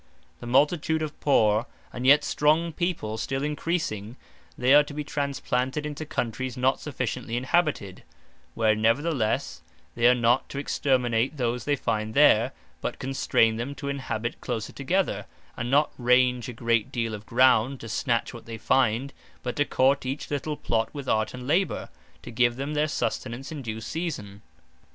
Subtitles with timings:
[0.39, 4.15] The multitude of poor, and yet strong people still encreasing,
[4.57, 8.01] they are to be transplanted into Countries not sufficiently inhabited:
[8.55, 9.61] where neverthelesse,
[9.93, 12.51] they are not to exterminate those they find there;
[12.81, 17.79] but constrain them to inhabit closer together, and not range a great deal of ground,
[17.81, 19.13] to snatch what they find;
[19.43, 21.89] but to court each little Plot with art and labour,
[22.23, 24.41] to give them their sustenance in due season.